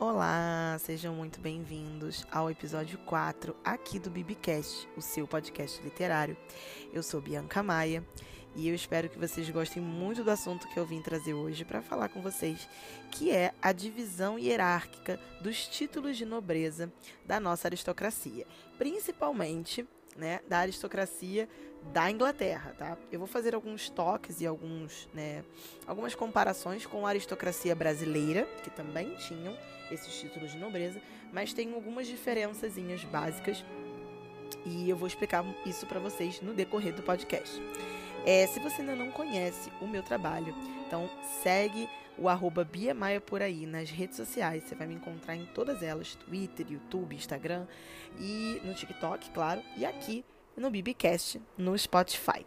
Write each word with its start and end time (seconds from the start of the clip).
Olá, 0.00 0.76
sejam 0.78 1.12
muito 1.12 1.40
bem-vindos 1.40 2.24
ao 2.30 2.48
episódio 2.48 2.96
4 2.98 3.56
aqui 3.64 3.98
do 3.98 4.08
Bibicast, 4.08 4.88
o 4.96 5.02
seu 5.02 5.26
podcast 5.26 5.82
literário. 5.82 6.36
Eu 6.92 7.02
sou 7.02 7.20
Bianca 7.20 7.64
Maia 7.64 8.06
e 8.54 8.68
eu 8.68 8.76
espero 8.76 9.08
que 9.08 9.18
vocês 9.18 9.50
gostem 9.50 9.82
muito 9.82 10.22
do 10.22 10.30
assunto 10.30 10.68
que 10.68 10.78
eu 10.78 10.86
vim 10.86 11.02
trazer 11.02 11.34
hoje 11.34 11.64
para 11.64 11.82
falar 11.82 12.10
com 12.10 12.22
vocês, 12.22 12.68
que 13.10 13.32
é 13.32 13.52
a 13.60 13.72
divisão 13.72 14.38
hierárquica 14.38 15.18
dos 15.40 15.66
títulos 15.66 16.16
de 16.16 16.24
nobreza 16.24 16.92
da 17.26 17.40
nossa 17.40 17.66
aristocracia, 17.66 18.46
principalmente 18.78 19.84
né, 20.16 20.38
da 20.48 20.58
aristocracia 20.58 21.48
da 21.92 22.10
Inglaterra, 22.10 22.74
tá? 22.76 22.98
Eu 23.10 23.18
vou 23.18 23.28
fazer 23.28 23.54
alguns 23.54 23.88
toques 23.88 24.40
e 24.40 24.46
alguns, 24.46 25.08
né, 25.14 25.44
algumas 25.86 26.14
comparações 26.14 26.84
com 26.86 27.06
a 27.06 27.10
aristocracia 27.10 27.74
brasileira, 27.74 28.44
que 28.62 28.70
também 28.70 29.14
tinham 29.16 29.56
esses 29.90 30.12
títulos 30.20 30.52
de 30.52 30.58
nobreza, 30.58 31.00
mas 31.32 31.52
tem 31.52 31.72
algumas 31.72 32.06
diferençazinhas 32.06 33.02
básicas 33.04 33.64
e 34.64 34.88
eu 34.88 34.96
vou 34.96 35.06
explicar 35.06 35.44
isso 35.64 35.86
para 35.86 36.00
vocês 36.00 36.40
no 36.40 36.52
decorrer 36.52 36.94
do 36.94 37.02
podcast. 37.02 37.60
É, 38.26 38.46
se 38.46 38.60
você 38.60 38.82
ainda 38.82 38.94
não 38.94 39.10
conhece 39.10 39.70
o 39.80 39.86
meu 39.86 40.02
trabalho, 40.02 40.54
então 40.86 41.08
segue 41.42 41.88
o 42.18 42.28
arroba 42.28 42.64
Bia 42.64 42.92
Maia 42.92 43.20
por 43.20 43.40
aí 43.40 43.64
nas 43.64 43.90
redes 43.90 44.16
sociais. 44.16 44.64
Você 44.64 44.74
vai 44.74 44.86
me 44.86 44.94
encontrar 44.94 45.36
em 45.36 45.46
todas 45.46 45.82
elas: 45.82 46.14
Twitter, 46.16 46.66
YouTube, 46.68 47.14
Instagram 47.14 47.66
e 48.18 48.60
no 48.64 48.74
TikTok, 48.74 49.30
claro, 49.30 49.62
e 49.76 49.86
aqui 49.86 50.24
no 50.58 50.70
Bibicast 50.70 51.40
no 51.56 51.76
Spotify. 51.78 52.44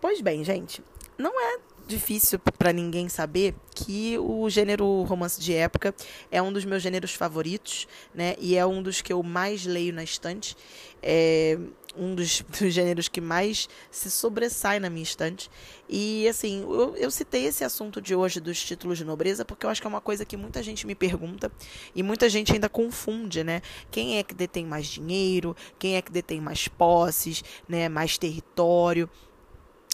Pois 0.00 0.20
bem, 0.20 0.42
gente, 0.44 0.82
não 1.18 1.32
é 1.40 1.58
difícil 1.86 2.38
para 2.38 2.72
ninguém 2.72 3.08
saber 3.08 3.54
que 3.74 4.18
o 4.18 4.48
gênero 4.50 5.02
romance 5.02 5.40
de 5.40 5.54
época 5.54 5.94
é 6.30 6.42
um 6.42 6.52
dos 6.52 6.64
meus 6.64 6.82
gêneros 6.82 7.14
favoritos, 7.14 7.86
né? 8.14 8.34
E 8.38 8.56
é 8.56 8.66
um 8.66 8.82
dos 8.82 9.00
que 9.00 9.12
eu 9.12 9.22
mais 9.22 9.64
leio 9.64 9.92
na 9.92 10.02
estante. 10.02 10.56
É 11.02 11.58
um 11.96 12.14
dos, 12.14 12.42
dos 12.60 12.72
gêneros 12.72 13.08
que 13.08 13.20
mais 13.20 13.68
se 13.90 14.10
sobressai 14.10 14.78
na 14.78 14.90
minha 14.90 15.02
estante. 15.02 15.50
E 15.88 16.28
assim, 16.28 16.62
eu, 16.62 16.96
eu 16.96 17.10
citei 17.10 17.46
esse 17.46 17.64
assunto 17.64 18.00
de 18.00 18.14
hoje 18.14 18.40
dos 18.40 18.62
títulos 18.62 18.98
de 18.98 19.04
nobreza 19.04 19.44
porque 19.44 19.66
eu 19.66 19.70
acho 19.70 19.80
que 19.80 19.86
é 19.86 19.90
uma 19.90 20.00
coisa 20.00 20.24
que 20.24 20.36
muita 20.36 20.62
gente 20.62 20.86
me 20.86 20.94
pergunta 20.94 21.50
e 21.94 22.02
muita 22.02 22.28
gente 22.28 22.52
ainda 22.52 22.68
confunde, 22.68 23.42
né? 23.44 23.62
Quem 23.90 24.18
é 24.18 24.22
que 24.22 24.34
detém 24.34 24.66
mais 24.66 24.86
dinheiro? 24.86 25.56
Quem 25.78 25.96
é 25.96 26.02
que 26.02 26.12
detém 26.12 26.40
mais 26.40 26.68
posses, 26.68 27.42
né? 27.68 27.88
Mais 27.88 28.18
território? 28.18 29.08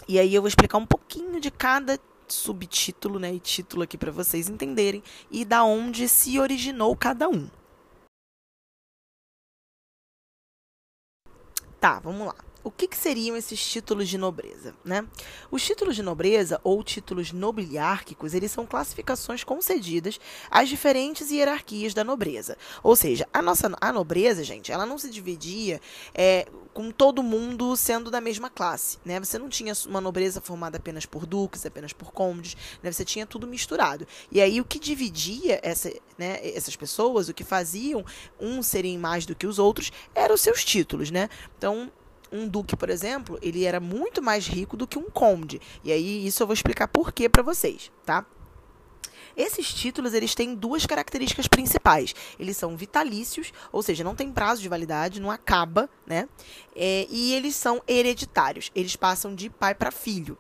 E 0.09 0.19
aí 0.19 0.35
eu 0.35 0.43
vou 0.43 0.49
explicar 0.49 0.79
um 0.79 0.87
pouquinho 0.87 1.41
de 1.41 1.51
cada 1.51 1.99
subtítulo, 2.29 3.19
né, 3.19 3.35
e 3.35 3.39
título 3.39 3.83
aqui 3.83 3.99
para 3.99 4.11
vocês 4.11 4.49
entenderem 4.49 5.03
e 5.31 5.45
da 5.45 5.65
onde 5.65 6.09
se 6.09 6.39
originou 6.39 6.97
cada 6.97 7.29
um. 7.29 7.49
Tá, 11.83 11.99
vamos 11.99 12.29
lá 12.29 12.35
o 12.65 12.71
que, 12.71 12.87
que, 12.87 12.97
seriam 12.97 13.37
esses 13.37 13.65
títulos 13.65 14.09
de 14.09 14.17
nobreza, 14.17 14.75
né? 14.85 15.07
Os 15.51 15.65
títulos 15.65 15.97
de 15.97 16.03
nobreza 16.03 16.61
ou 16.63 16.83
títulos 16.83 17.33
nobiliárquicos, 17.33 18.35
eles 18.35 18.53
são 18.53 18.67
classificações 18.67 19.43
concedidas 19.43 20.21
às 20.51 20.69
diferentes 20.69 21.31
hierarquias 21.31 21.95
da 21.95 22.05
nobreza. 22.05 22.57
Ou 22.83 22.95
seja, 22.95 23.27
a 23.33 23.43
nossa 23.43 23.73
a 23.81 23.93
nobreza, 23.93 24.45
gente, 24.45 24.71
ela 24.71 24.87
não 24.87 24.99
se 24.99 25.11
dividia 25.11 25.81
é, 26.15 26.47
com 26.73 26.91
todo 26.91 27.23
mundo 27.23 27.77
sendo 27.77 28.11
da 28.11 28.21
mesma 28.21 28.49
classe, 28.49 28.99
né? 29.05 29.19
Você 29.19 29.39
não 29.39 29.49
tinha 29.49 29.73
uma 29.87 30.01
nobreza 30.01 30.41
formada 30.41 30.77
apenas 30.77 31.05
por 31.05 31.27
duques, 31.27 31.67
apenas 31.67 31.93
por 31.93 32.13
condes, 32.13 32.57
né? 32.83 32.91
Você 32.93 33.05
tinha 33.05 33.27
tudo 33.27 33.47
misturado. 33.47 34.07
E 34.31 34.41
aí 34.41 34.61
o 34.61 34.65
que 34.65 34.79
dividia 34.79 35.61
essa, 35.63 35.93
né, 36.17 36.41
essas 36.43 36.77
pessoas, 36.77 37.29
o 37.29 37.35
que 37.35 37.45
faziam 37.45 38.05
uns 38.41 38.67
serem 38.67 38.99
mais 38.99 39.27
do 39.27 39.35
que 39.35 39.47
os 39.47 39.59
outros, 39.59 39.91
eram 40.15 40.35
os 40.35 40.41
seus 40.41 40.65
títulos, 40.65 41.11
né? 41.11 41.29
Então, 41.59 41.91
um 42.33 42.49
duque, 42.49 42.75
por 42.75 42.89
exemplo, 42.89 43.39
ele 43.43 43.65
era 43.65 43.79
muito 43.79 44.23
mais 44.23 44.47
rico 44.47 44.77
do 44.77 44.87
que 44.87 44.99
um 44.99 45.11
conde. 45.11 45.61
E 45.85 45.93
aí 45.93 46.27
isso 46.27 46.43
eu 46.43 46.47
vou 46.47 46.55
explicar 46.55 46.89
por 46.89 47.13
quê 47.13 47.29
para 47.29 47.43
vocês, 47.43 47.93
tá? 48.05 48.25
Esses 49.37 49.73
títulos 49.73 50.15
eles 50.15 50.35
têm 50.35 50.55
duas 50.55 50.87
características 50.87 51.49
principais. 51.49 52.15
Eles 52.39 52.57
são 52.57 52.77
vitalícios, 52.77 53.53
ou 53.71 53.83
seja, 53.83 54.05
não 54.05 54.15
tem 54.15 54.31
prazo 54.31 54.61
de 54.61 54.69
validade, 54.69 55.21
não 55.21 55.31
acaba, 55.31 55.89
né? 56.07 56.29
É, 56.77 57.07
e 57.11 57.35
eles 57.35 57.57
são 57.57 57.83
hereditários. 57.87 58.71
Eles 58.75 58.97
passam 58.97 59.35
de 59.35 59.49
pai 59.49 59.75
para 59.75 59.91
filho. 59.91 60.37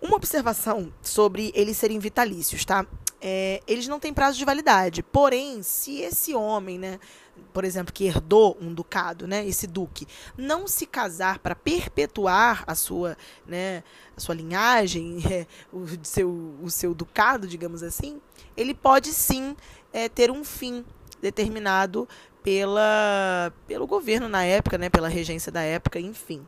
Uma 0.00 0.16
observação 0.16 0.92
sobre 1.00 1.52
eles 1.54 1.76
serem 1.76 1.98
vitalícios, 1.98 2.64
tá? 2.64 2.86
É, 3.20 3.62
eles 3.68 3.86
não 3.86 4.00
têm 4.00 4.12
prazo 4.12 4.36
de 4.36 4.44
validade. 4.44 5.02
Porém, 5.02 5.62
se 5.62 6.00
esse 6.00 6.34
homem, 6.34 6.78
né, 6.78 6.98
por 7.52 7.64
exemplo, 7.64 7.92
que 7.92 8.04
herdou 8.04 8.56
um 8.60 8.72
ducado, 8.72 9.26
né, 9.26 9.46
esse 9.46 9.66
duque, 9.66 10.06
não 10.36 10.66
se 10.66 10.86
casar 10.86 11.38
para 11.38 11.54
perpetuar 11.54 12.64
a 12.66 12.74
sua, 12.74 13.16
né, 13.46 13.82
a 14.16 14.20
sua 14.20 14.34
linhagem, 14.34 15.18
é, 15.30 15.46
o, 15.72 15.86
seu, 16.02 16.30
o 16.62 16.70
seu 16.70 16.94
ducado, 16.94 17.46
digamos 17.46 17.82
assim, 17.82 18.20
ele 18.56 18.74
pode 18.74 19.12
sim 19.12 19.56
é, 19.92 20.08
ter 20.08 20.30
um 20.30 20.44
fim 20.44 20.84
determinado 21.20 22.08
pela, 22.42 23.52
pelo 23.66 23.86
governo 23.86 24.28
na 24.28 24.44
época, 24.44 24.76
né, 24.78 24.88
pela 24.88 25.08
regência 25.08 25.52
da 25.52 25.62
época, 25.62 26.00
enfim. 26.00 26.46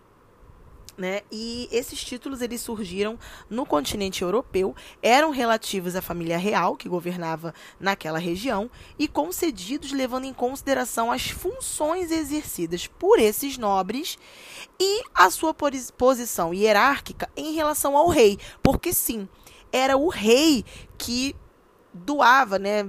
Né? 0.97 1.22
E 1.31 1.69
esses 1.72 2.05
títulos 2.05 2.41
eles 2.41 2.60
surgiram 2.60 3.19
no 3.50 3.66
continente 3.66 4.22
europeu, 4.22 4.77
eram 5.03 5.31
relativos 5.31 5.97
à 5.97 6.03
família 6.03 6.38
real 6.38 6.77
que 6.77 6.88
governava 6.88 7.53
naquela 7.81 8.19
região 8.19 8.71
e 8.97 9.09
concedidos 9.09 9.91
levando 9.91 10.25
em 10.25 10.33
consideração 10.33 11.10
as 11.10 11.31
funções 11.31 12.12
exercidas 12.12 12.87
por 12.87 13.19
esses 13.19 13.59
nobres 13.59 14.16
e 14.78 15.03
a 15.12 15.31
sua 15.31 15.53
posição 15.97 16.54
hierárquica 16.54 17.28
em 17.37 17.54
relação 17.54 17.97
ao 17.97 18.09
rei, 18.09 18.38
porque 18.62 18.93
sim, 18.93 19.28
era 19.72 19.97
o 19.97 20.09
rei 20.09 20.65
que 20.97 21.34
doava, 21.93 22.56
né, 22.56 22.84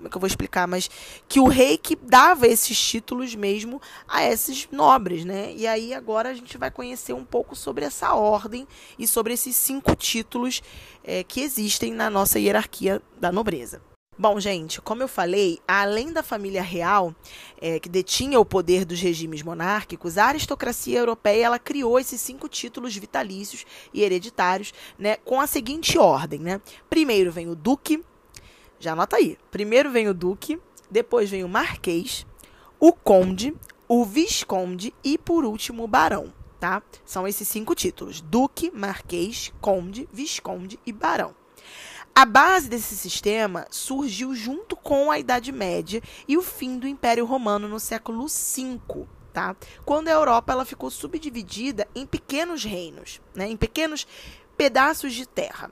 como 0.00 0.08
é 0.08 0.10
que 0.10 0.16
eu 0.16 0.20
vou 0.20 0.26
explicar, 0.26 0.66
mas 0.66 0.88
que 1.28 1.38
o 1.38 1.46
rei 1.46 1.76
que 1.76 1.94
dava 1.94 2.46
esses 2.46 2.78
títulos 2.80 3.34
mesmo 3.34 3.80
a 4.08 4.24
esses 4.24 4.66
nobres, 4.72 5.26
né? 5.26 5.52
E 5.54 5.66
aí 5.66 5.92
agora 5.92 6.30
a 6.30 6.34
gente 6.34 6.56
vai 6.56 6.70
conhecer 6.70 7.12
um 7.12 7.24
pouco 7.24 7.54
sobre 7.54 7.84
essa 7.84 8.14
ordem 8.14 8.66
e 8.98 9.06
sobre 9.06 9.34
esses 9.34 9.54
cinco 9.54 9.94
títulos 9.94 10.62
é, 11.04 11.22
que 11.22 11.42
existem 11.42 11.92
na 11.92 12.08
nossa 12.08 12.38
hierarquia 12.38 13.02
da 13.20 13.30
nobreza. 13.30 13.82
Bom, 14.18 14.38
gente, 14.38 14.82
como 14.82 15.02
eu 15.02 15.08
falei, 15.08 15.58
além 15.66 16.12
da 16.12 16.22
família 16.22 16.62
real, 16.62 17.14
é, 17.58 17.78
que 17.78 17.88
detinha 17.88 18.38
o 18.38 18.44
poder 18.44 18.84
dos 18.84 19.00
regimes 19.00 19.42
monárquicos, 19.42 20.18
a 20.18 20.26
aristocracia 20.26 20.98
europeia 20.98 21.46
ela 21.46 21.58
criou 21.58 21.98
esses 21.98 22.20
cinco 22.20 22.46
títulos 22.46 22.94
vitalícios 22.96 23.64
e 23.94 24.02
hereditários, 24.02 24.74
né, 24.98 25.16
com 25.16 25.40
a 25.40 25.46
seguinte 25.46 25.96
ordem, 25.98 26.38
né? 26.38 26.60
Primeiro 26.90 27.32
vem 27.32 27.48
o 27.48 27.54
duque, 27.54 28.04
já 28.80 28.92
anota 28.92 29.16
aí. 29.16 29.38
Primeiro 29.50 29.90
vem 29.90 30.08
o 30.08 30.14
duque, 30.14 30.58
depois 30.90 31.30
vem 31.30 31.44
o 31.44 31.48
marquês, 31.48 32.26
o 32.80 32.92
conde, 32.92 33.54
o 33.86 34.04
visconde 34.04 34.92
e 35.04 35.18
por 35.18 35.44
último 35.44 35.84
o 35.84 35.88
barão, 35.88 36.32
tá? 36.58 36.82
São 37.04 37.28
esses 37.28 37.46
cinco 37.46 37.74
títulos: 37.74 38.20
duque, 38.20 38.72
marquês, 38.74 39.52
conde, 39.60 40.08
visconde 40.12 40.80
e 40.84 40.92
barão. 40.92 41.34
A 42.12 42.24
base 42.24 42.68
desse 42.68 42.96
sistema 42.96 43.66
surgiu 43.70 44.34
junto 44.34 44.74
com 44.74 45.10
a 45.10 45.18
Idade 45.18 45.52
Média 45.52 46.02
e 46.26 46.36
o 46.36 46.42
fim 46.42 46.78
do 46.78 46.88
Império 46.88 47.24
Romano 47.24 47.68
no 47.68 47.78
século 47.78 48.26
V, 48.26 49.06
tá? 49.32 49.54
Quando 49.84 50.08
a 50.08 50.12
Europa 50.12 50.52
ela 50.52 50.64
ficou 50.64 50.90
subdividida 50.90 51.86
em 51.94 52.04
pequenos 52.04 52.64
reinos, 52.64 53.20
né? 53.34 53.48
em 53.48 53.56
pequenos 53.56 54.06
pedaços 54.56 55.14
de 55.14 55.26
terra. 55.26 55.70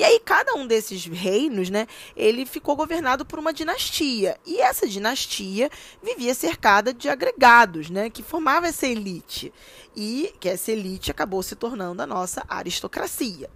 E 0.00 0.02
aí 0.02 0.18
cada 0.18 0.54
um 0.54 0.66
desses 0.66 1.04
reinos, 1.04 1.68
né, 1.68 1.86
ele 2.16 2.46
ficou 2.46 2.74
governado 2.74 3.22
por 3.26 3.38
uma 3.38 3.52
dinastia. 3.52 4.40
E 4.46 4.58
essa 4.58 4.88
dinastia 4.88 5.68
vivia 6.02 6.34
cercada 6.34 6.94
de 6.94 7.06
agregados, 7.06 7.90
né, 7.90 8.08
que 8.08 8.22
formava 8.22 8.66
essa 8.66 8.86
elite. 8.86 9.52
E 9.94 10.34
que 10.40 10.48
essa 10.48 10.72
elite 10.72 11.10
acabou 11.10 11.42
se 11.42 11.54
tornando 11.54 12.00
a 12.00 12.06
nossa 12.06 12.42
aristocracia. 12.48 13.50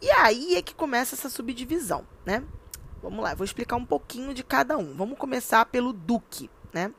E 0.00 0.10
aí 0.12 0.56
é 0.56 0.62
que 0.62 0.74
começa 0.74 1.14
essa 1.14 1.28
subdivisão, 1.28 2.06
né? 2.24 2.42
Vamos 3.02 3.22
lá, 3.22 3.34
vou 3.34 3.44
explicar 3.44 3.76
um 3.76 3.84
pouquinho 3.84 4.32
de 4.32 4.42
cada 4.42 4.78
um. 4.78 4.94
Vamos 4.94 5.18
começar 5.18 5.66
pelo 5.66 5.92
duque, 5.92 6.48
né? 6.72 6.90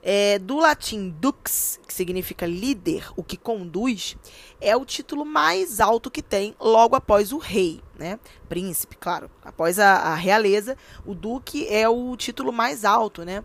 É, 0.00 0.38
do 0.38 0.58
latim 0.58 1.10
dux, 1.10 1.80
que 1.86 1.92
significa 1.92 2.46
líder, 2.46 3.10
o 3.16 3.24
que 3.24 3.36
conduz, 3.36 4.16
é 4.60 4.76
o 4.76 4.84
título 4.84 5.24
mais 5.24 5.80
alto 5.80 6.10
que 6.10 6.22
tem 6.22 6.54
logo 6.60 6.94
após 6.94 7.32
o 7.32 7.38
rei, 7.38 7.82
né? 7.98 8.18
Príncipe, 8.48 8.96
claro. 8.96 9.28
Após 9.42 9.78
a, 9.78 9.94
a 9.94 10.14
realeza, 10.14 10.76
o 11.04 11.14
duque 11.14 11.66
é 11.68 11.88
o 11.88 12.16
título 12.16 12.52
mais 12.52 12.84
alto, 12.84 13.24
né? 13.24 13.44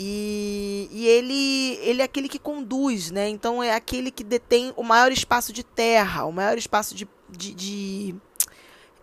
E, 0.00 0.88
e, 0.92 1.08
ele, 1.08 1.76
ele 1.82 2.02
é 2.02 2.04
aquele 2.04 2.28
que 2.28 2.38
conduz, 2.38 3.10
né? 3.10 3.28
Então 3.28 3.60
é 3.60 3.74
aquele 3.74 4.12
que 4.12 4.22
detém 4.22 4.72
o 4.76 4.84
maior 4.84 5.10
espaço 5.10 5.52
de 5.52 5.64
terra, 5.64 6.24
o 6.24 6.30
maior 6.30 6.56
espaço 6.56 6.94
de, 6.94 7.08
de, 7.28 7.52
de 7.52 8.14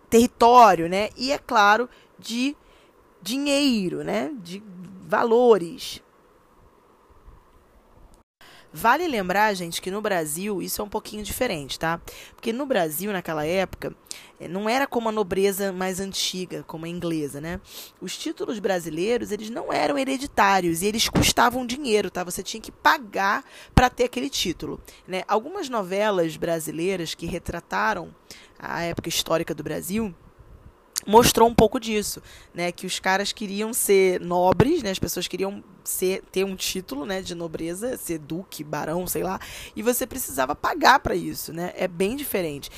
território, 0.09 0.88
né? 0.88 1.09
E 1.17 1.33
é 1.33 1.38
claro, 1.38 1.89
de 2.17 2.55
dinheiro, 3.21 4.05
né? 4.05 4.31
De 4.41 4.63
valores. 5.05 6.01
Vale 8.77 9.07
lembrar, 9.07 9.54
gente, 9.54 9.81
que 9.81 9.89
no 9.89 10.01
Brasil 10.01 10.62
isso 10.62 10.81
é 10.81 10.83
um 10.83 10.89
pouquinho 10.89 11.24
diferente, 11.24 11.80
tá? 11.80 12.01
Porque 12.36 12.51
no 12.51 12.66
Brasil, 12.66 13.10
naquela 13.13 13.45
época, 13.45 13.95
eh, 14.38 14.50
não 14.50 14.68
era 14.68 14.86
como 14.86 15.07
a 15.07 15.13
nobreza 15.13 15.72
mais 15.72 16.01
antiga, 16.01 16.62
como 16.68 16.83
a 16.83 16.89
inglesa, 16.89 17.39
né? 17.39 17.62
Os 18.01 18.18
títulos 18.18 18.60
brasileiros, 18.60 19.31
eles 19.31 19.50
não 19.50 19.72
eram 19.72 19.98
hereditários 19.98 20.81
e 20.81 20.88
eles 20.88 21.07
custavam 21.07 21.66
dinheiro, 21.66 22.12
tá? 22.12 22.22
Você 22.25 22.44
tinha 22.44 22.60
que 22.60 22.69
pagar 22.69 23.45
para 23.74 23.89
ter 23.89 24.04
aquele 24.04 24.30
título, 24.30 24.81
né? 25.07 25.24
Algumas 25.25 25.69
novelas 25.69 26.36
brasileiras 26.36 27.16
que 27.16 27.25
retrataram 27.25 28.13
a 28.60 28.81
época 28.81 29.07
histórica 29.07 29.56
do 29.56 29.63
Brasil, 29.63 30.13
mostrou 31.05 31.47
um 31.47 31.53
pouco 31.53 31.79
disso, 31.79 32.21
né? 32.53 32.71
Que 32.71 32.85
os 32.85 32.99
caras 32.99 33.31
queriam 33.31 33.73
ser 33.73 34.19
nobres, 34.19 34.81
né? 34.81 34.91
As 34.91 34.99
pessoas 34.99 35.27
queriam 35.27 35.63
ser, 35.83 36.23
ter 36.31 36.43
um 36.43 36.55
título, 36.55 37.05
né? 37.05 37.21
De 37.21 37.35
nobreza, 37.35 37.97
ser 37.97 38.19
duque, 38.19 38.63
barão, 38.63 39.05
sei 39.05 39.23
lá. 39.23 39.39
E 39.75 39.81
você 39.81 40.07
precisava 40.07 40.55
pagar 40.55 40.99
para 40.99 41.15
isso, 41.15 41.53
né? 41.53 41.73
É 41.75 41.87
bem 41.87 42.15
diferente. 42.15 42.69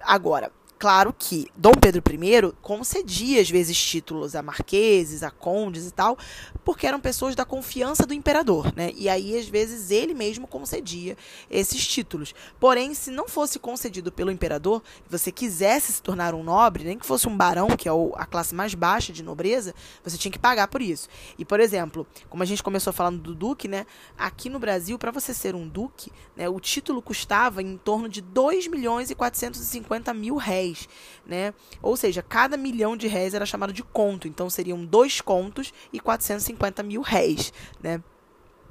Agora, 0.00 0.50
Claro 0.76 1.14
que 1.16 1.48
Dom 1.56 1.72
Pedro 1.72 2.02
I 2.12 2.52
concedia 2.60 3.40
às 3.40 3.48
vezes 3.48 3.76
títulos 3.76 4.34
a 4.34 4.42
marqueses, 4.42 5.22
a 5.22 5.30
condes 5.30 5.86
e 5.86 5.90
tal, 5.90 6.18
porque 6.64 6.86
eram 6.86 7.00
pessoas 7.00 7.34
da 7.34 7.44
confiança 7.44 8.04
do 8.04 8.12
imperador, 8.12 8.72
né? 8.74 8.90
E 8.96 9.08
aí 9.08 9.38
às 9.38 9.48
vezes 9.48 9.90
ele 9.90 10.12
mesmo 10.12 10.46
concedia 10.46 11.16
esses 11.50 11.86
títulos. 11.86 12.34
Porém, 12.58 12.92
se 12.92 13.10
não 13.10 13.28
fosse 13.28 13.58
concedido 13.58 14.10
pelo 14.10 14.30
imperador, 14.30 14.82
você 15.08 15.30
quisesse 15.30 15.92
se 15.92 16.02
tornar 16.02 16.34
um 16.34 16.42
nobre, 16.42 16.84
nem 16.84 16.98
que 16.98 17.06
fosse 17.06 17.28
um 17.28 17.36
barão, 17.36 17.68
que 17.68 17.88
é 17.88 17.92
a 18.16 18.26
classe 18.26 18.54
mais 18.54 18.74
baixa 18.74 19.12
de 19.12 19.22
nobreza, 19.22 19.74
você 20.02 20.18
tinha 20.18 20.32
que 20.32 20.38
pagar 20.38 20.68
por 20.68 20.82
isso. 20.82 21.08
E 21.38 21.44
por 21.44 21.60
exemplo, 21.60 22.06
como 22.28 22.42
a 22.42 22.46
gente 22.46 22.62
começou 22.62 22.92
falando 22.92 23.22
do 23.22 23.34
duque, 23.34 23.68
né? 23.68 23.86
Aqui 24.18 24.50
no 24.50 24.58
Brasil, 24.58 24.98
para 24.98 25.12
você 25.12 25.32
ser 25.32 25.54
um 25.54 25.68
duque, 25.68 26.10
né, 26.36 26.48
o 26.48 26.58
título 26.58 27.00
custava 27.00 27.62
em 27.62 27.76
torno 27.76 28.08
de 28.08 28.20
2 28.20 28.66
milhões 28.66 29.08
e 29.10 29.14
450 29.14 30.12
mil 30.12 30.36
réis 30.36 30.63
réis, 30.64 30.88
né? 31.26 31.52
Ou 31.82 31.96
seja, 31.96 32.22
cada 32.22 32.56
milhão 32.56 32.96
de 32.96 33.06
réis 33.06 33.34
era 33.34 33.46
chamado 33.46 33.72
de 33.72 33.82
conto, 33.82 34.26
então 34.26 34.48
seriam 34.48 34.84
dois 34.84 35.20
contos 35.20 35.72
e 35.92 36.00
450 36.00 36.82
mil 36.82 37.02
réis, 37.02 37.52
né? 37.82 38.02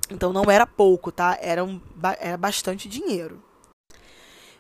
Então 0.10 0.34
não 0.34 0.50
era 0.50 0.66
pouco, 0.66 1.12
tá? 1.12 1.38
Era, 1.42 1.64
um, 1.64 1.80
era 2.20 2.38
bastante 2.38 2.90
dinheiro. 2.90 3.42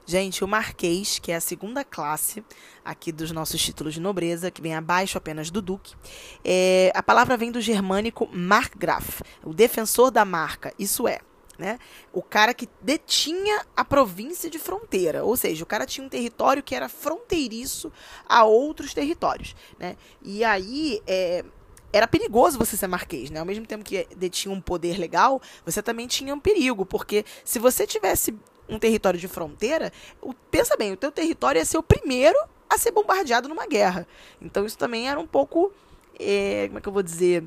Gente, 0.05 0.43
o 0.43 0.47
Marquês, 0.47 1.17
que 1.17 1.31
é 1.31 1.35
a 1.35 1.41
segunda 1.41 1.85
classe 1.85 2.43
aqui 2.83 3.09
dos 3.09 3.31
nossos 3.31 3.61
títulos 3.61 3.93
de 3.93 4.01
nobreza, 4.01 4.51
que 4.51 4.61
vem 4.61 4.75
abaixo 4.75 5.17
apenas 5.17 5.49
do 5.49 5.61
Duque, 5.61 5.95
é, 6.43 6.91
a 6.93 7.01
palavra 7.01 7.37
vem 7.37 7.51
do 7.51 7.61
germânico 7.61 8.29
Markgraf, 8.33 9.21
o 9.43 9.53
defensor 9.53 10.11
da 10.11 10.25
marca, 10.25 10.73
isso 10.77 11.07
é, 11.07 11.19
né? 11.63 11.79
O 12.11 12.21
cara 12.21 12.53
que 12.53 12.67
detinha 12.81 13.65
a 13.73 13.85
província 13.85 14.49
de 14.49 14.59
fronteira, 14.59 15.23
ou 15.23 15.37
seja, 15.37 15.63
o 15.63 15.65
cara 15.65 15.85
tinha 15.85 16.05
um 16.05 16.09
território 16.09 16.61
que 16.61 16.75
era 16.75 16.89
fronteiriço 16.89 17.89
a 18.27 18.43
outros 18.43 18.93
territórios, 18.93 19.55
né? 19.79 19.95
E 20.21 20.43
aí 20.43 21.01
é, 21.07 21.45
era 21.93 22.05
perigoso 22.05 22.59
você 22.59 22.75
ser 22.75 22.87
marquês, 22.87 23.29
né? 23.29 23.39
Ao 23.39 23.45
mesmo 23.45 23.65
tempo 23.65 23.85
que 23.85 24.05
detinha 24.17 24.53
um 24.53 24.59
poder 24.59 24.99
legal, 24.99 25.41
você 25.65 25.81
também 25.81 26.05
tinha 26.05 26.35
um 26.35 26.39
perigo, 26.39 26.85
porque 26.85 27.23
se 27.45 27.59
você 27.59 27.87
tivesse 27.87 28.35
um 28.67 28.77
território 28.77 29.17
de 29.17 29.29
fronteira, 29.29 29.89
o, 30.21 30.33
pensa 30.33 30.75
bem, 30.75 30.91
o 30.91 30.97
teu 30.97 31.13
território 31.13 31.59
ia 31.59 31.65
ser 31.65 31.77
o 31.77 31.83
primeiro 31.83 32.37
a 32.69 32.77
ser 32.77 32.91
bombardeado 32.91 33.47
numa 33.47 33.65
guerra. 33.65 34.05
Então 34.41 34.65
isso 34.65 34.77
também 34.77 35.07
era 35.07 35.17
um 35.17 35.27
pouco, 35.27 35.71
é, 36.19 36.65
como 36.67 36.79
é 36.79 36.81
que 36.81 36.89
eu 36.89 36.93
vou 36.93 37.03
dizer, 37.03 37.45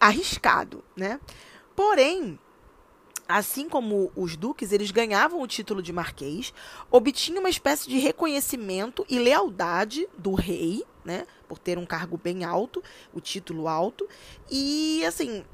arriscado, 0.00 0.82
né? 0.96 1.20
Porém, 1.74 2.38
Assim 3.28 3.68
como 3.68 4.12
os 4.14 4.36
duques, 4.36 4.70
eles 4.70 4.90
ganhavam 4.90 5.40
o 5.40 5.46
título 5.48 5.82
de 5.82 5.92
marquês, 5.92 6.54
obtinham 6.90 7.40
uma 7.40 7.50
espécie 7.50 7.88
de 7.88 7.98
reconhecimento 7.98 9.04
e 9.08 9.18
lealdade 9.18 10.08
do 10.16 10.34
rei, 10.34 10.84
né, 11.04 11.26
por 11.48 11.58
ter 11.58 11.76
um 11.76 11.86
cargo 11.86 12.16
bem 12.16 12.44
alto, 12.44 12.82
o 13.12 13.20
título 13.20 13.66
alto, 13.66 14.08
e 14.50 15.04
assim, 15.04 15.44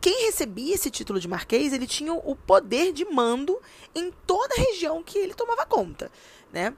quem 0.00 0.26
recebia 0.26 0.74
esse 0.74 0.90
título 0.90 1.20
de 1.20 1.28
marquês, 1.28 1.72
ele 1.72 1.86
tinha 1.86 2.12
o 2.12 2.34
poder 2.34 2.92
de 2.92 3.04
mando 3.04 3.60
em 3.94 4.10
toda 4.26 4.54
a 4.54 4.60
região 4.60 5.02
que 5.02 5.18
ele 5.18 5.34
tomava 5.34 5.66
conta, 5.66 6.10
né? 6.52 6.74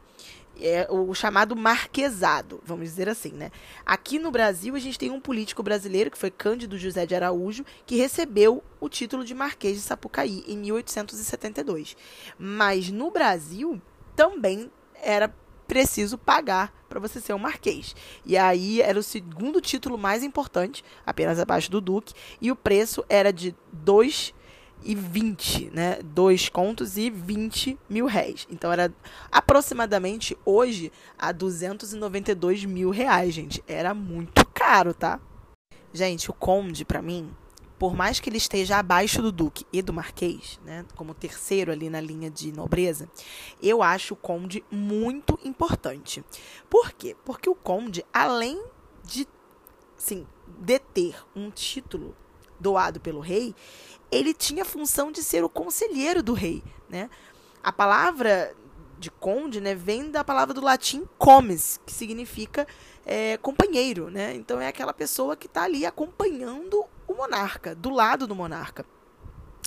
é 0.61 0.87
o 0.91 1.15
chamado 1.15 1.57
marquesado, 1.57 2.61
vamos 2.65 2.85
dizer 2.85 3.09
assim, 3.09 3.33
né? 3.33 3.51
Aqui 3.85 4.19
no 4.19 4.31
Brasil, 4.31 4.75
a 4.75 4.79
gente 4.79 4.99
tem 4.99 5.11
um 5.11 5.21
político 5.21 5.63
brasileiro, 5.63 6.11
que 6.11 6.19
foi 6.19 6.31
Cândido 6.31 6.79
José 6.79 7.07
de 7.07 7.15
Araújo, 7.15 7.65
que 7.87 7.97
recebeu 7.97 8.63
o 8.81 8.89
título 8.89 9.25
de 9.25 9.35
Marquês 9.35 9.77
de 9.77 9.83
Sapucaí 9.83 10.45
em 10.47 10.59
1872. 10.59 11.97
Mas 12.39 12.91
no 12.91 13.11
Brasil, 13.11 13.81
também 14.15 14.71
era 15.03 15.35
preciso 15.73 16.19
pagar 16.19 16.71
para 16.87 17.01
você 17.01 17.19
ser 17.19 17.33
um 17.33 17.39
marquês. 17.39 17.97
E 18.27 18.37
aí 18.37 18.83
era 18.83 18.99
o 18.99 19.03
segundo 19.03 19.59
título 19.59 19.97
mais 19.97 20.23
importante, 20.23 20.85
apenas 21.07 21.39
abaixo 21.39 21.71
do 21.71 21.81
duque, 21.81 22.13
e 22.43 22.53
o 22.53 22.57
preço 22.57 23.03
era 23.09 23.33
de 23.33 23.55
dois 23.73 24.35
e 24.85 24.95
20, 24.95 25.71
né? 25.71 25.99
Dois 26.05 26.51
contos 26.51 26.99
e 26.99 27.09
20 27.09 27.79
mil 27.89 28.05
réis. 28.05 28.47
Então 28.51 28.71
era 28.71 28.93
aproximadamente 29.31 30.37
hoje 30.45 30.93
a 31.19 31.33
292 31.33 32.67
mil 32.67 32.91
reais, 32.91 33.33
gente. 33.33 33.65
Era 33.67 33.95
muito 33.95 34.45
caro, 34.49 34.93
tá? 34.93 35.19
Gente, 35.91 36.31
o 36.31 36.35
conde, 36.35 36.85
para 36.85 37.01
mim, 37.01 37.31
por 37.83 37.97
mais 37.97 38.21
que 38.21 38.31
ele 38.31 38.37
esteja 38.37 38.79
abaixo 38.79 39.21
do 39.21 39.33
duque 39.33 39.67
e 39.73 39.83
do 39.83 39.93
marquês, 39.93 40.61
né, 40.65 40.87
como 40.95 41.13
terceiro 41.13 41.73
ali 41.73 41.91
na 41.91 42.01
linha 42.01 42.31
de 42.31 42.53
nobreza, 42.53 43.11
eu 43.61 43.83
acho 43.83 44.15
o 44.15 44.17
conde 44.17 44.65
muito 44.71 45.37
importante. 45.43 46.25
Por 46.71 46.93
quê? 46.93 47.17
Porque 47.25 47.51
o 47.51 47.57
conde, 47.57 48.07
além 48.13 48.63
de, 49.03 49.27
assim, 49.99 50.25
deter 50.47 51.17
um 51.35 51.51
título 51.51 52.17
doado 52.61 53.01
pelo 53.01 53.19
rei, 53.19 53.53
ele 54.13 54.33
tinha 54.33 54.63
a 54.63 54.65
função 54.65 55.11
de 55.11 55.21
ser 55.21 55.43
o 55.43 55.49
conselheiro 55.49 56.23
do 56.23 56.35
rei, 56.35 56.63
né? 56.89 57.11
A 57.65 57.73
palavra 57.73 58.55
de 58.97 59.11
conde, 59.11 59.61
né, 59.61 59.75
vem 59.75 60.09
da 60.09 60.23
palavra 60.23 60.55
do 60.55 60.61
latim 60.61 61.05
comes, 61.19 61.81
que 61.85 61.93
significa 61.93 62.65
é, 63.05 63.37
companheiro, 63.39 64.09
né? 64.09 64.37
Então 64.37 64.61
é 64.61 64.69
aquela 64.69 64.93
pessoa 64.93 65.37
que 65.37 65.49
está 65.49 65.65
ali 65.65 65.85
acompanhando 65.85 66.85
monarca, 67.23 67.75
do 67.75 67.91
lado 67.91 68.27
do 68.27 68.35
monarca. 68.35 68.85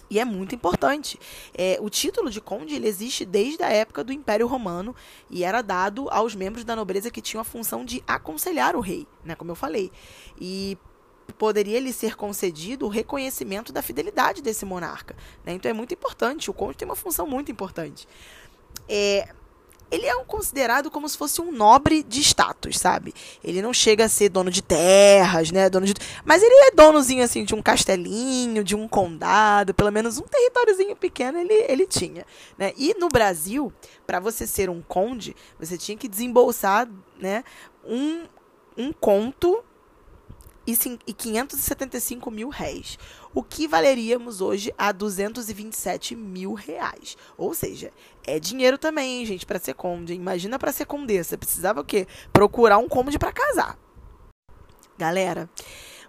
E 0.09 0.19
é 0.19 0.25
muito 0.25 0.53
importante. 0.53 1.19
É, 1.53 1.77
o 1.81 1.89
título 1.89 2.29
de 2.29 2.39
conde 2.39 2.75
ele 2.75 2.87
existe 2.87 3.25
desde 3.25 3.63
a 3.63 3.69
época 3.69 4.03
do 4.03 4.13
Império 4.13 4.45
Romano 4.45 4.95
e 5.29 5.43
era 5.43 5.61
dado 5.61 6.07
aos 6.09 6.35
membros 6.35 6.63
da 6.63 6.75
nobreza 6.75 7.09
que 7.09 7.21
tinham 7.21 7.41
a 7.41 7.45
função 7.45 7.83
de 7.83 8.03
aconselhar 8.05 8.75
o 8.75 8.81
rei, 8.81 9.07
né, 9.23 9.35
como 9.35 9.51
eu 9.51 9.55
falei. 9.55 9.91
E 10.39 10.77
poderia 11.39 11.79
lhe 11.79 11.91
ser 11.91 12.15
concedido 12.15 12.85
o 12.85 12.89
reconhecimento 12.89 13.73
da 13.73 13.81
fidelidade 13.81 14.43
desse 14.43 14.63
monarca. 14.63 15.15
Né? 15.43 15.53
Então 15.53 15.69
é 15.69 15.73
muito 15.73 15.93
importante, 15.93 16.51
o 16.51 16.53
conde 16.53 16.77
tem 16.77 16.87
uma 16.87 16.95
função 16.95 17.25
muito 17.25 17.51
importante. 17.51 18.07
É, 18.87 19.33
ele 19.91 20.05
é 20.05 20.15
um 20.15 20.25
considerado 20.25 20.89
como 20.89 21.07
se 21.07 21.17
fosse 21.17 21.41
um 21.41 21.51
nobre 21.51 22.03
de 22.03 22.19
status, 22.21 22.79
sabe? 22.79 23.13
Ele 23.43 23.61
não 23.61 23.73
chega 23.73 24.05
a 24.05 24.09
ser 24.09 24.29
dono 24.29 24.49
de 24.49 24.61
terras, 24.61 25.51
né? 25.51 25.69
Dono 25.69 25.85
de... 25.85 25.93
Mas 26.23 26.41
ele 26.41 26.53
é 26.67 26.71
donozinho, 26.71 27.23
assim, 27.23 27.43
de 27.43 27.53
um 27.53 27.61
castelinho, 27.61 28.63
de 28.63 28.75
um 28.75 28.87
condado, 28.87 29.73
pelo 29.73 29.91
menos 29.91 30.17
um 30.17 30.23
territóriozinho 30.23 30.95
pequeno 30.95 31.37
ele, 31.37 31.53
ele 31.67 31.85
tinha, 31.85 32.25
né? 32.57 32.73
E 32.77 32.93
no 32.95 33.09
Brasil, 33.09 33.71
para 34.05 34.19
você 34.19 34.47
ser 34.47 34.69
um 34.69 34.81
conde, 34.81 35.35
você 35.59 35.77
tinha 35.77 35.97
que 35.97 36.07
desembolsar, 36.07 36.89
né? 37.19 37.43
Um, 37.85 38.25
um 38.77 38.91
conto 38.91 39.63
e 40.67 41.13
575 41.13 42.31
mil 42.31 42.49
réis, 42.49 42.97
o 43.35 43.43
que 43.43 43.67
valeríamos 43.67 44.39
hoje 44.39 44.73
a 44.77 44.93
227 44.93 46.15
mil 46.15 46.53
reais. 46.53 47.17
Ou 47.37 47.53
seja, 47.53 47.91
é 48.25 48.39
dinheiro 48.39 48.77
também, 48.77 49.19
hein, 49.19 49.25
gente, 49.25 49.45
para 49.45 49.59
ser 49.59 49.73
conde. 49.73 50.13
Imagina 50.13 50.57
para 50.57 50.71
ser 50.71 50.85
condessa, 50.85 51.37
precisava 51.37 51.81
o 51.81 51.85
quê? 51.85 52.07
Procurar 52.31 52.77
um 52.77 52.87
conde 52.87 53.19
para 53.19 53.33
casar. 53.33 53.77
Galera, 54.97 55.49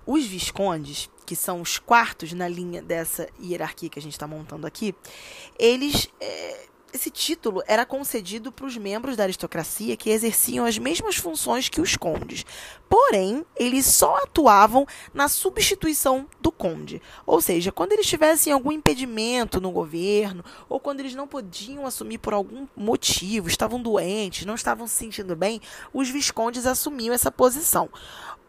os 0.06 0.25
viscondes, 0.25 1.11
que 1.26 1.35
são 1.35 1.61
os 1.61 1.80
quartos 1.80 2.33
na 2.33 2.47
linha 2.47 2.80
dessa 2.80 3.28
hierarquia 3.42 3.90
que 3.90 3.99
a 3.99 4.02
gente 4.02 4.12
está 4.12 4.28
montando 4.28 4.64
aqui, 4.64 4.95
eles 5.59 6.09
é, 6.21 6.66
esse 6.97 7.11
título 7.11 7.62
era 7.67 7.87
concedido 7.87 8.50
para 8.50 8.67
os 8.67 8.76
membros 8.76 9.17
da 9.17 9.23
aristocracia 9.23 9.97
que 9.97 10.11
exerciam 10.11 10.65
as 10.65 10.76
mesmas 10.79 11.17
funções 11.17 11.69
que 11.69 11.81
os 11.81 11.97
condes. 11.97 12.45
Porém, 12.88 13.45
eles 13.55 13.87
só 13.87 14.17
atuavam 14.17 14.87
na 15.15 15.29
substituição 15.29 16.26
do 16.41 16.50
conde. 16.50 17.00
Ou 17.25 17.41
seja, 17.41 17.71
quando 17.71 17.93
eles 17.93 18.07
tivessem 18.07 18.53
algum 18.53 18.73
impedimento 18.73 19.61
no 19.61 19.71
governo, 19.71 20.45
ou 20.69 20.81
quando 20.81 21.00
eles 21.00 21.15
não 21.15 21.29
podiam 21.29 21.87
assumir 21.87 22.19
por 22.19 22.33
algum 22.33 22.67
motivo, 22.76 23.49
estavam 23.49 23.81
doentes, 23.81 24.47
não 24.47 24.55
estavam 24.55 24.87
se 24.87 24.95
sentindo 24.95 25.37
bem, 25.37 25.61
os 25.93 26.09
viscondes 26.09 26.67
assumiam 26.67 27.15
essa 27.15 27.31
posição. 27.31 27.88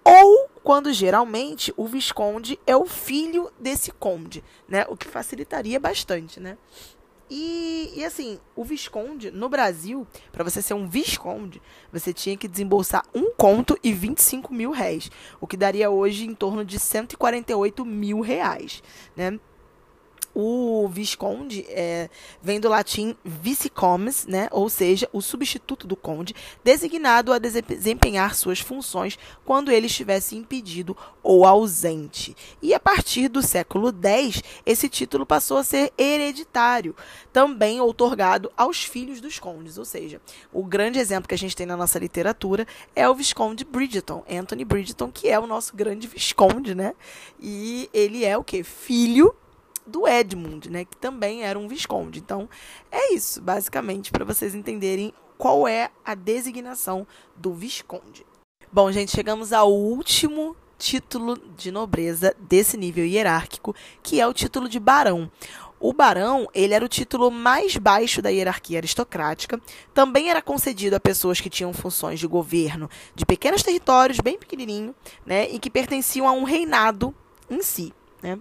Ou 0.04 0.50
quando 0.63 0.94
geralmente 0.94 1.74
o 1.75 1.86
visconde 1.86 2.58
é 2.66 2.75
o 2.75 2.86
filho 2.86 3.51
desse 3.60 3.92
conde, 3.92 4.42
né? 4.66 4.86
O 4.88 4.96
que 4.96 5.06
facilitaria 5.06 5.77
bastante, 5.82 6.39
né? 6.39 6.58
E, 7.29 7.91
e, 7.96 8.05
assim, 8.05 8.39
o 8.55 8.63
Visconde, 8.63 9.31
no 9.31 9.50
Brasil, 9.50 10.07
para 10.31 10.43
você 10.43 10.62
ser 10.62 10.74
um 10.74 10.88
Visconde, 10.88 11.62
você 11.91 12.13
tinha 12.13 12.38
que 12.38 12.48
desembolsar 12.48 13.05
um 13.13 13.31
conto 13.31 13.77
e 13.84 13.91
25 13.91 14.53
mil 14.53 14.72
réis, 14.72 15.12
o 15.41 15.46
que 15.46 15.57
daria 15.57 15.89
hoje 15.89 16.25
em 16.25 16.34
torno 16.34 16.63
de 16.63 16.79
148 16.79 17.84
mil 17.86 18.22
reais, 18.22 18.81
né? 19.15 19.38
O 20.39 20.88
visconde 20.88 21.65
é, 21.67 22.12
vem 22.39 22.60
do 22.60 22.70
latim 22.70 23.15
vicecomes, 23.25 24.27
né? 24.27 24.48
ou 24.51 24.70
seja, 24.70 25.10
o 25.12 25.20
substituto 25.20 25.88
do 25.88 25.96
conde, 25.96 26.36
designado 26.63 27.34
a 27.34 27.39
desempenhar 27.39 28.36
suas 28.36 28.60
funções 28.60 29.17
quando 29.44 29.72
ele 29.72 29.88
estivesse 29.88 30.36
impedido 30.36 30.96
ou 31.24 31.44
ausente. 31.44 32.38
E 32.62 32.72
a 32.72 32.79
partir 32.79 33.29
do 33.29 33.41
século 33.41 33.91
X, 33.91 34.44
esse 34.63 34.88
título 34.88 35.25
passou 35.25 35.58
a 35.58 35.63
ser 35.63 35.91
hereditário, 35.98 36.96
também 37.34 37.82
outorgado 37.82 38.51
aos 38.56 38.84
filhos 38.84 39.20
dos 39.20 39.39
condes. 39.39 39.79
Ou 39.79 39.86
seja, 39.86 40.22
o 40.53 40.63
grande 40.63 41.00
exemplo 41.00 41.27
que 41.27 41.34
a 41.34 41.39
gente 41.39 41.56
tem 41.56 41.65
na 41.65 41.75
nossa 41.75 41.98
literatura 41.98 42.67
é 42.96 43.10
o 43.10 43.15
Visconde 43.15 43.65
Bridgeton, 43.65 44.24
Anthony 44.29 44.63
Bridgeton, 44.63 45.10
que 45.12 45.29
é 45.29 45.39
o 45.39 45.48
nosso 45.48 45.75
grande 45.75 46.06
visconde, 46.06 46.75
né? 46.75 46.94
E 47.39 47.89
ele 47.91 48.24
é 48.24 48.38
o 48.38 48.44
que? 48.44 48.63
Filho 48.63 49.36
do 49.88 50.08
Edmund, 50.08 50.70
né, 50.70 50.86
que 50.86 50.98
também 50.98 51.44
era 51.44 51.58
um 51.58 51.67
visconde. 51.67 52.20
Então, 52.20 52.50
é 52.91 53.13
isso, 53.13 53.41
basicamente, 53.41 54.12
para 54.12 54.25
vocês 54.25 54.53
entenderem 54.53 55.13
qual 55.38 55.67
é 55.67 55.89
a 56.03 56.13
designação 56.13 57.08
do 57.36 57.53
visconde. 57.53 58.25
Bom, 58.72 58.91
gente, 58.91 59.12
chegamos 59.12 59.53
ao 59.53 59.72
último 59.72 60.56
título 60.77 61.38
de 61.56 61.72
nobreza 61.72 62.36
desse 62.39 62.77
nível 62.77 63.06
hierárquico, 63.06 63.75
que 64.03 64.20
é 64.20 64.27
o 64.27 64.34
título 64.34 64.67
de 64.70 64.79
barão. 64.79 65.32
O 65.79 65.94
barão, 65.94 66.48
ele 66.53 66.74
era 66.74 66.84
o 66.84 66.89
título 66.89 67.29
mais 67.29 67.77
baixo 67.77 68.22
da 68.22 68.29
hierarquia 68.29 68.79
aristocrática, 68.79 69.62
também 69.94 70.29
era 70.29 70.41
concedido 70.41 70.96
a 70.96 71.00
pessoas 71.00 71.39
que 71.39 71.51
tinham 71.51 71.72
funções 71.72 72.20
de 72.20 72.27
governo 72.27 72.89
de 73.13 73.25
pequenos 73.25 73.62
territórios, 73.62 74.20
bem 74.20 74.39
pequenininho, 74.39 74.94
né, 75.25 75.48
e 75.50 75.60
que 75.60 75.70
pertenciam 75.70 76.27
a 76.27 76.32
um 76.32 76.44
reinado 76.44 77.13
em 77.50 77.62
si, 77.62 77.94
né? 78.22 78.39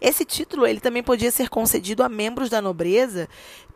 Esse 0.00 0.24
título 0.24 0.66
ele 0.66 0.80
também 0.80 1.02
podia 1.02 1.30
ser 1.30 1.48
concedido 1.48 2.02
a 2.02 2.08
membros 2.08 2.48
da 2.48 2.60
nobreza 2.60 3.28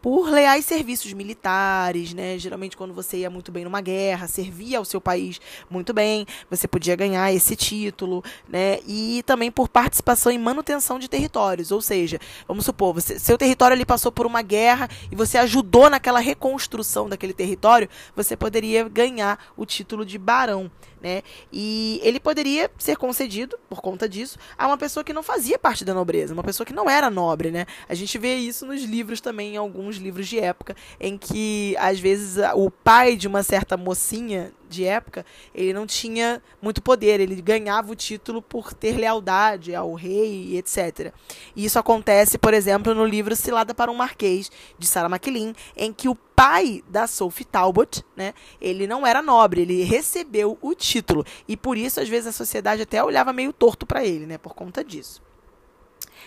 por 0.04 0.28
leais 0.28 0.66
serviços 0.66 1.14
militares, 1.14 2.12
né? 2.12 2.38
Geralmente 2.38 2.76
quando 2.76 2.92
você 2.92 3.18
ia 3.18 3.30
muito 3.30 3.50
bem 3.50 3.64
numa 3.64 3.80
guerra, 3.80 4.28
servia 4.28 4.76
ao 4.76 4.84
seu 4.84 5.00
país 5.00 5.40
muito 5.70 5.94
bem, 5.94 6.26
você 6.50 6.68
podia 6.68 6.94
ganhar 6.94 7.32
esse 7.32 7.56
título, 7.56 8.22
né? 8.46 8.80
E 8.86 9.22
também 9.24 9.50
por 9.50 9.66
participação 9.66 10.30
em 10.30 10.38
manutenção 10.38 10.98
de 10.98 11.08
territórios, 11.08 11.72
ou 11.72 11.80
seja, 11.80 12.20
vamos 12.46 12.66
supor, 12.66 12.92
você, 12.92 13.18
seu 13.18 13.38
território 13.38 13.74
ali 13.74 13.86
passou 13.86 14.12
por 14.12 14.26
uma 14.26 14.42
guerra 14.42 14.90
e 15.10 15.16
você 15.16 15.38
ajudou 15.38 15.88
naquela 15.88 16.20
reconstrução 16.20 17.08
daquele 17.08 17.32
território, 17.32 17.88
você 18.14 18.36
poderia 18.36 18.86
ganhar 18.86 19.38
o 19.56 19.64
título 19.64 20.04
de 20.04 20.18
barão, 20.18 20.70
né? 21.04 21.22
E 21.52 22.00
ele 22.02 22.18
poderia 22.18 22.68
ser 22.78 22.96
concedido 22.96 23.56
por 23.68 23.80
conta 23.80 24.08
disso 24.08 24.38
a 24.58 24.66
uma 24.66 24.76
pessoa 24.78 25.04
que 25.04 25.12
não 25.12 25.22
fazia 25.22 25.58
parte 25.58 25.84
da 25.84 25.94
nobreza, 25.94 26.34
uma 26.34 26.42
pessoa 26.42 26.66
que 26.66 26.72
não 26.72 26.90
era 26.90 27.08
nobre, 27.08 27.50
né? 27.50 27.66
A 27.88 27.94
gente 27.94 28.18
vê 28.18 28.34
isso 28.34 28.66
nos 28.66 28.82
livros 28.82 29.20
também 29.20 29.54
em 29.54 29.56
alguns 29.56 29.84
alguns 29.84 29.96
livros 29.96 30.26
de 30.26 30.38
época 30.38 30.74
em 30.98 31.18
que 31.18 31.76
às 31.78 32.00
vezes 32.00 32.36
o 32.54 32.70
pai 32.70 33.16
de 33.16 33.28
uma 33.28 33.42
certa 33.42 33.76
mocinha 33.76 34.52
de 34.74 34.84
época, 34.84 35.24
ele 35.54 35.72
não 35.72 35.86
tinha 35.86 36.42
muito 36.60 36.82
poder, 36.82 37.20
ele 37.20 37.40
ganhava 37.40 37.92
o 37.92 37.94
título 37.94 38.42
por 38.42 38.74
ter 38.74 38.96
lealdade 38.96 39.74
ao 39.74 39.94
rei 39.94 40.56
etc. 40.58 41.12
E 41.54 41.64
isso 41.64 41.78
acontece, 41.78 42.38
por 42.38 42.54
exemplo, 42.54 42.94
no 42.94 43.04
livro 43.04 43.36
Cilada 43.36 43.74
para 43.74 43.90
um 43.90 43.94
Marquês, 43.94 44.50
de 44.78 44.86
Sarah 44.86 45.08
MacLean, 45.08 45.52
em 45.76 45.92
que 45.92 46.08
o 46.08 46.14
pai 46.14 46.82
da 46.88 47.06
Sophie 47.06 47.44
Talbot, 47.44 48.04
né, 48.16 48.34
ele 48.60 48.86
não 48.86 49.06
era 49.06 49.22
nobre, 49.22 49.62
ele 49.62 49.84
recebeu 49.84 50.58
o 50.60 50.74
título. 50.74 51.24
E 51.46 51.56
por 51.56 51.76
isso, 51.76 52.00
às 52.00 52.08
vezes, 52.08 52.28
a 52.28 52.32
sociedade 52.32 52.82
até 52.82 53.02
olhava 53.02 53.32
meio 53.32 53.52
torto 53.52 53.86
para 53.86 54.04
ele, 54.04 54.26
né, 54.26 54.38
por 54.38 54.54
conta 54.54 54.82
disso. 54.82 55.22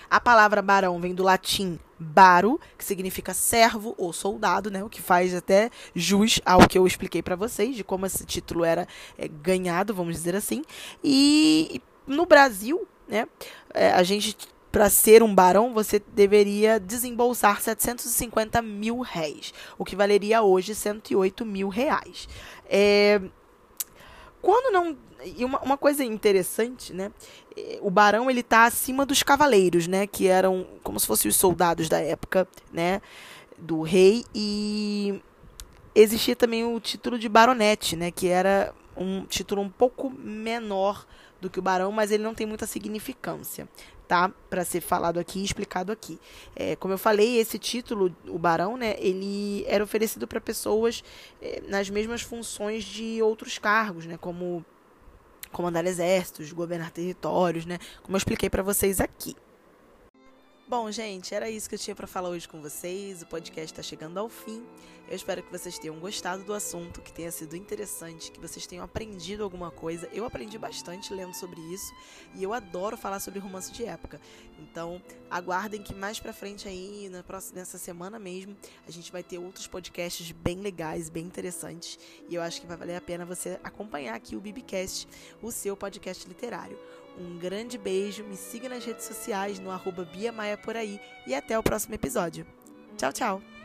A 0.09 0.19
palavra 0.19 0.61
barão 0.61 0.99
vem 0.99 1.13
do 1.13 1.23
latim 1.23 1.79
baro, 1.99 2.59
que 2.77 2.85
significa 2.85 3.33
servo 3.33 3.95
ou 3.97 4.13
soldado, 4.13 4.69
né? 4.69 4.83
O 4.83 4.89
que 4.89 5.01
faz 5.01 5.33
até 5.33 5.69
jus 5.95 6.39
ao 6.45 6.67
que 6.67 6.77
eu 6.77 6.85
expliquei 6.85 7.21
para 7.21 7.35
vocês 7.35 7.75
de 7.75 7.83
como 7.83 8.05
esse 8.05 8.25
título 8.25 8.63
era 8.63 8.87
é, 9.17 9.27
ganhado, 9.27 9.93
vamos 9.93 10.15
dizer 10.15 10.35
assim. 10.35 10.63
E 11.03 11.81
no 12.05 12.25
Brasil, 12.25 12.87
né? 13.07 13.27
É, 13.73 13.91
a 13.91 14.03
gente 14.03 14.35
para 14.71 14.89
ser 14.89 15.23
um 15.23 15.33
barão, 15.33 15.73
você 15.73 15.99
deveria 16.13 16.79
desembolsar 16.79 17.59
750 17.59 18.61
mil 18.61 18.99
réis, 18.99 19.51
o 19.75 19.83
que 19.83 19.95
valeria 19.95 20.43
hoje 20.43 20.75
108 20.75 21.43
mil 21.45 21.67
reais. 21.67 22.27
É, 22.69 23.19
quando 24.41 24.71
não 24.71 24.95
e 25.35 25.43
uma, 25.43 25.59
uma 25.61 25.77
coisa 25.77 26.03
interessante, 26.03 26.93
né? 26.93 27.11
É, 27.55 27.79
o 27.81 27.89
barão 27.89 28.29
ele 28.29 28.43
tá 28.43 28.65
acima 28.65 29.05
dos 29.05 29.23
cavaleiros, 29.23 29.87
né? 29.87 30.05
Que 30.07 30.27
eram 30.27 30.65
como 30.83 30.99
se 30.99 31.07
fossem 31.07 31.29
os 31.29 31.35
soldados 31.35 31.89
da 31.89 31.99
época, 31.99 32.47
né? 32.71 33.01
Do 33.57 33.81
rei 33.81 34.23
e 34.33 35.21
existia 35.95 36.35
também 36.35 36.63
o 36.63 36.79
título 36.79 37.17
de 37.17 37.27
baronete, 37.27 37.95
né? 37.95 38.11
Que 38.11 38.27
era 38.27 38.73
um 38.95 39.25
título 39.25 39.61
um 39.61 39.69
pouco 39.69 40.09
menor 40.09 41.05
do 41.41 41.49
que 41.49 41.59
o 41.59 41.61
barão, 41.61 41.91
mas 41.91 42.11
ele 42.11 42.23
não 42.23 42.33
tem 42.33 42.47
muita 42.47 42.65
significância, 42.65 43.67
tá? 44.07 44.31
Para 44.49 44.63
ser 44.63 44.81
falado 44.81 45.19
aqui 45.19 45.39
e 45.39 45.43
explicado 45.43 45.91
aqui. 45.91 46.19
É, 46.55 46.75
como 46.75 46.93
eu 46.93 46.97
falei, 46.97 47.37
esse 47.37 47.59
título, 47.59 48.15
o 48.27 48.39
barão, 48.39 48.77
né? 48.77 48.95
Ele 48.99 49.65
era 49.67 49.83
oferecido 49.83 50.27
para 50.27 50.39
pessoas 50.39 51.03
é, 51.41 51.61
nas 51.67 51.89
mesmas 51.89 52.21
funções 52.21 52.83
de 52.83 53.21
outros 53.21 53.57
cargos, 53.57 54.05
né? 54.05 54.17
Como 54.17 54.65
comandar 55.51 55.85
exércitos, 55.85 56.51
governar 56.51 56.91
territórios, 56.91 57.65
né? 57.65 57.79
Como 58.01 58.15
eu 58.15 58.17
expliquei 58.17 58.49
para 58.49 58.63
vocês 58.63 58.99
aqui. 59.01 59.35
Bom, 60.69 60.91
gente, 60.91 61.33
era 61.33 61.49
isso 61.49 61.69
que 61.69 61.75
eu 61.75 61.79
tinha 61.79 61.95
para 61.95 62.05
falar 62.05 62.27
hoje 62.27 62.45
com 62.45 62.61
vocês. 62.61 63.21
O 63.21 63.25
podcast 63.25 63.71
está 63.71 63.81
chegando 63.81 64.17
ao 64.17 64.27
fim. 64.27 64.61
Eu 65.07 65.15
espero 65.15 65.41
que 65.41 65.49
vocês 65.49 65.79
tenham 65.79 65.97
gostado 65.97 66.43
do 66.43 66.53
assunto, 66.53 67.01
que 67.01 67.13
tenha 67.13 67.31
sido 67.31 67.55
interessante, 67.55 68.29
que 68.29 68.39
vocês 68.41 68.67
tenham 68.67 68.83
aprendido 68.83 69.45
alguma 69.45 69.71
coisa. 69.71 70.09
Eu 70.11 70.25
aprendi 70.25 70.57
bastante 70.57 71.13
lendo 71.13 71.33
sobre 71.33 71.61
isso 71.73 71.95
e 72.35 72.43
eu 72.43 72.51
adoro 72.51 72.97
falar 72.97 73.21
sobre 73.21 73.39
romance 73.39 73.71
de 73.71 73.85
época. 73.85 74.19
Então, 74.59 75.01
aguardem 75.31 75.81
que 75.81 75.95
mais 75.95 76.19
para 76.19 76.33
frente 76.33 76.67
aí, 76.67 77.07
na 77.07 77.23
próxima 77.23 77.59
nessa 77.59 77.77
semana 77.77 78.19
mesmo, 78.19 78.53
a 78.85 78.91
gente 78.91 79.09
vai 79.09 79.23
ter 79.23 79.37
outros 79.37 79.67
podcasts 79.67 80.33
bem 80.33 80.59
legais, 80.59 81.09
bem 81.09 81.23
interessantes, 81.23 81.97
e 82.27 82.35
eu 82.35 82.41
acho 82.41 82.59
que 82.59 82.67
vai 82.67 82.75
valer 82.75 82.97
a 82.97 83.01
pena 83.01 83.25
você 83.25 83.57
acompanhar 83.63 84.15
aqui 84.15 84.35
o 84.35 84.41
Bibicast, 84.41 85.07
o 85.41 85.49
seu 85.49 85.77
podcast 85.77 86.27
literário. 86.27 86.77
Um 87.17 87.37
grande 87.37 87.77
beijo, 87.77 88.23
me 88.23 88.37
siga 88.37 88.69
nas 88.69 88.85
redes 88.85 89.05
sociais 89.05 89.59
no 89.59 89.71
arroba 89.71 90.05
Bia 90.05 90.31
Maia 90.31 90.57
por 90.57 90.77
aí 90.77 90.99
e 91.25 91.33
até 91.33 91.57
o 91.57 91.63
próximo 91.63 91.95
episódio. 91.95 92.45
Tchau, 92.95 93.11
tchau! 93.11 93.56